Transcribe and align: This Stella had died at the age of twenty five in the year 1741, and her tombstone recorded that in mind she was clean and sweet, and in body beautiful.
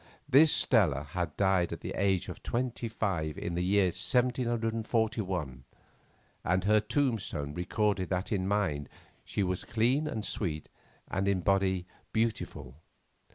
This 0.27 0.51
Stella 0.51 1.03
had 1.11 1.37
died 1.37 1.71
at 1.71 1.81
the 1.81 1.91
age 1.95 2.27
of 2.27 2.41
twenty 2.41 2.87
five 2.87 3.37
in 3.37 3.53
the 3.53 3.63
year 3.63 3.89
1741, 3.89 5.63
and 6.43 6.63
her 6.63 6.79
tombstone 6.79 7.53
recorded 7.53 8.09
that 8.09 8.31
in 8.31 8.47
mind 8.47 8.89
she 9.23 9.43
was 9.43 9.63
clean 9.63 10.07
and 10.07 10.25
sweet, 10.25 10.69
and 11.07 11.27
in 11.27 11.41
body 11.41 11.85
beautiful. 12.13 12.77